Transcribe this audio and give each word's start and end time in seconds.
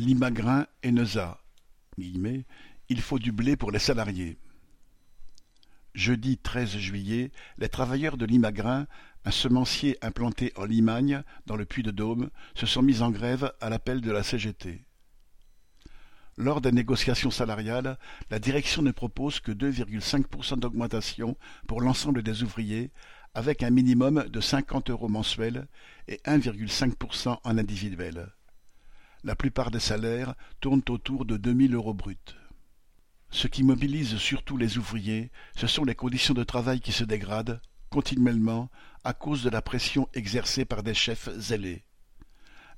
Limagrin 0.00 0.66
et 0.82 0.92
Neuza 0.92 1.38
il 2.88 3.00
faut 3.00 3.18
du 3.18 3.32
blé 3.32 3.56
pour 3.56 3.70
les 3.70 3.78
salariés. 3.78 4.38
Jeudi 5.94 6.38
treize 6.38 6.76
juillet, 6.76 7.32
les 7.58 7.68
travailleurs 7.68 8.16
de 8.16 8.24
Limagrin, 8.24 8.86
un 9.24 9.30
semencier 9.30 9.98
implanté 10.00 10.52
en 10.56 10.64
Limagne, 10.64 11.22
dans 11.46 11.56
le 11.56 11.64
Puy-de-Dôme, 11.64 12.30
se 12.54 12.66
sont 12.66 12.82
mis 12.82 13.02
en 13.02 13.10
grève 13.10 13.52
à 13.60 13.68
l'appel 13.68 14.00
de 14.00 14.10
la 14.10 14.22
CGT. 14.22 14.84
Lors 16.36 16.60
des 16.60 16.70
négociations 16.70 17.32
salariales, 17.32 17.98
la 18.30 18.38
direction 18.38 18.80
ne 18.82 18.92
propose 18.92 19.40
que 19.40 19.50
2,5% 19.50 20.60
d'augmentation 20.60 21.36
pour 21.66 21.80
l'ensemble 21.80 22.22
des 22.22 22.44
ouvriers, 22.44 22.92
avec 23.34 23.64
un 23.64 23.70
minimum 23.70 24.24
de 24.28 24.40
50 24.40 24.90
euros 24.90 25.08
mensuels 25.08 25.66
et 26.06 26.20
1,5% 26.26 27.38
en 27.42 27.58
individuel. 27.58 28.37
La 29.24 29.34
plupart 29.34 29.70
des 29.70 29.80
salaires 29.80 30.34
tournent 30.60 30.82
autour 30.88 31.24
de 31.24 31.36
2000 31.36 31.74
euros 31.74 31.94
bruts. 31.94 32.16
Ce 33.30 33.48
qui 33.48 33.62
mobilise 33.62 34.16
surtout 34.16 34.56
les 34.56 34.78
ouvriers, 34.78 35.30
ce 35.56 35.66
sont 35.66 35.84
les 35.84 35.94
conditions 35.94 36.34
de 36.34 36.44
travail 36.44 36.80
qui 36.80 36.92
se 36.92 37.04
dégradent, 37.04 37.60
continuellement, 37.90 38.70
à 39.04 39.12
cause 39.12 39.42
de 39.42 39.50
la 39.50 39.60
pression 39.60 40.08
exercée 40.14 40.64
par 40.64 40.82
des 40.82 40.94
chefs 40.94 41.28
zélés. 41.36 41.84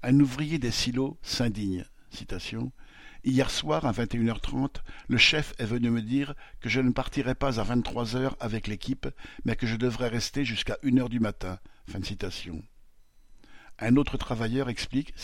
Un 0.03 0.19
ouvrier 0.19 0.59
des 0.59 0.71
silos 0.71 1.19
s'indigne. 1.23 1.85
Hier 3.23 3.51
soir, 3.51 3.85
à 3.85 3.93
21h30, 3.93 4.77
le 5.09 5.19
chef 5.19 5.55
est 5.59 5.67
venu 5.67 5.91
me 5.91 6.01
dire 6.01 6.35
que 6.61 6.71
je 6.71 6.81
ne 6.81 6.91
partirais 6.91 7.35
pas 7.35 7.61
à 7.61 7.63
23 7.63 8.17
heures 8.17 8.37
avec 8.41 8.67
l'équipe, 8.67 9.07
mais 9.45 9.57
que 9.57 9.67
je 9.67 9.77
devrais 9.77 10.09
rester 10.09 10.45
jusqu'à 10.45 10.79
une 10.83 11.01
heure 11.01 11.11
du 11.11 11.21
matin. 11.21 11.59
Fin 11.87 12.03
citation. 12.03 12.63
Un 13.83 13.97
autre 13.97 14.19
travailleur 14.19 14.69
explique, 14.69 15.15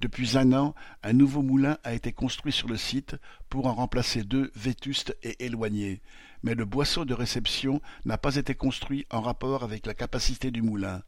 Depuis 0.00 0.38
un 0.38 0.52
an, 0.52 0.76
un 1.02 1.12
nouveau 1.12 1.42
moulin 1.42 1.76
a 1.82 1.92
été 1.92 2.12
construit 2.12 2.52
sur 2.52 2.68
le 2.68 2.76
site 2.76 3.16
pour 3.48 3.66
en 3.66 3.74
remplacer 3.74 4.22
deux 4.22 4.52
vétustes 4.54 5.16
et 5.24 5.44
éloignés, 5.44 6.00
mais 6.44 6.54
le 6.54 6.64
boisseau 6.64 7.04
de 7.04 7.14
réception 7.14 7.80
n'a 8.04 8.16
pas 8.16 8.36
été 8.36 8.54
construit 8.54 9.06
en 9.10 9.20
rapport 9.20 9.64
avec 9.64 9.86
la 9.86 9.94
capacité 9.94 10.52
du 10.52 10.62
moulin. 10.62 11.02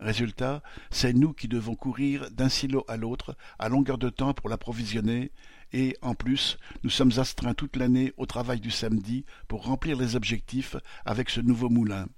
Résultat, 0.00 0.64
c'est 0.90 1.12
nous 1.12 1.32
qui 1.32 1.46
devons 1.46 1.76
courir 1.76 2.28
d'un 2.32 2.48
silo 2.48 2.84
à 2.88 2.96
l'autre 2.96 3.36
à 3.60 3.68
longueur 3.68 3.98
de 3.98 4.10
temps 4.10 4.34
pour 4.34 4.48
l'approvisionner, 4.48 5.30
et, 5.72 5.96
en 6.02 6.16
plus, 6.16 6.58
nous 6.82 6.90
sommes 6.90 7.12
astreints 7.18 7.54
toute 7.54 7.76
l'année 7.76 8.12
au 8.16 8.26
travail 8.26 8.58
du 8.58 8.72
samedi 8.72 9.24
pour 9.46 9.64
remplir 9.66 9.96
les 9.96 10.16
objectifs 10.16 10.74
avec 11.04 11.30
ce 11.30 11.40
nouveau 11.40 11.70
moulin. 11.70 12.08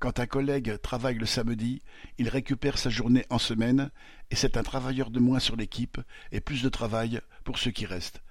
Quand 0.00 0.18
un 0.18 0.26
collègue 0.26 0.80
travaille 0.80 1.18
le 1.18 1.26
samedi, 1.26 1.82
il 2.16 2.30
récupère 2.30 2.78
sa 2.78 2.88
journée 2.88 3.26
en 3.28 3.38
semaine, 3.38 3.90
et 4.30 4.34
c'est 4.34 4.56
un 4.56 4.62
travailleur 4.62 5.10
de 5.10 5.20
moins 5.20 5.40
sur 5.40 5.56
l'équipe, 5.56 6.00
et 6.32 6.40
plus 6.40 6.62
de 6.62 6.70
travail 6.70 7.20
pour 7.44 7.58
ceux 7.58 7.70
qui 7.70 7.84
restent. 7.84 8.22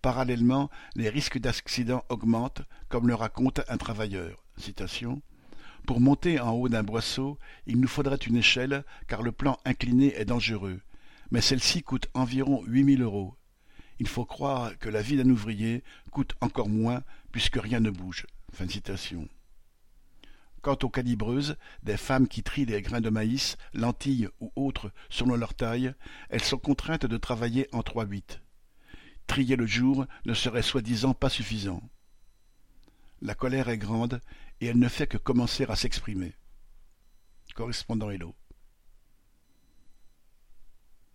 Parallèlement, 0.00 0.70
les 0.94 1.08
risques 1.08 1.40
d'accident 1.40 2.04
augmentent, 2.08 2.62
comme 2.88 3.08
le 3.08 3.16
raconte 3.16 3.62
un 3.68 3.78
travailleur. 3.78 4.44
Pour 5.88 6.00
monter 6.00 6.38
en 6.38 6.52
haut 6.52 6.68
d'un 6.68 6.84
boisseau, 6.84 7.36
il 7.66 7.80
nous 7.80 7.88
faudrait 7.88 8.14
une 8.14 8.36
échelle, 8.36 8.84
car 9.08 9.22
le 9.22 9.32
plan 9.32 9.58
incliné 9.64 10.14
est 10.14 10.24
dangereux. 10.24 10.80
Mais 11.32 11.40
celle-ci 11.40 11.82
coûte 11.82 12.06
environ 12.14 12.62
huit 12.64 12.84
mille 12.84 13.02
euros. 13.02 13.34
Il 13.98 14.06
faut 14.06 14.24
croire 14.24 14.78
que 14.78 14.88
la 14.88 15.02
vie 15.02 15.16
d'un 15.16 15.30
ouvrier 15.30 15.82
coûte 16.12 16.34
encore 16.40 16.68
moins, 16.68 17.02
puisque 17.32 17.60
rien 17.60 17.80
ne 17.80 17.90
bouge. 17.90 18.26
Quant 20.62 20.78
aux 20.82 20.90
calibreuses, 20.90 21.56
des 21.82 21.96
femmes 21.96 22.28
qui 22.28 22.42
trient 22.42 22.66
des 22.66 22.82
grains 22.82 23.00
de 23.00 23.08
maïs, 23.08 23.56
lentilles 23.72 24.28
ou 24.40 24.52
autres 24.56 24.92
selon 25.08 25.36
leur 25.36 25.54
taille, 25.54 25.94
elles 26.28 26.42
sont 26.42 26.58
contraintes 26.58 27.06
de 27.06 27.16
travailler 27.16 27.68
en 27.72 27.82
trois 27.82 28.04
huit. 28.04 28.40
Trier 29.26 29.56
le 29.56 29.66
jour 29.66 30.06
ne 30.26 30.34
serait 30.34 30.62
soi-disant 30.62 31.14
pas 31.14 31.30
suffisant. 31.30 31.82
La 33.22 33.34
colère 33.34 33.68
est 33.68 33.78
grande 33.78 34.20
et 34.60 34.66
elle 34.66 34.78
ne 34.78 34.88
fait 34.88 35.06
que 35.06 35.18
commencer 35.18 35.64
à 35.68 35.76
s'exprimer. 35.76 36.34
Correspondant 37.54 38.10
Hello. 38.10 38.34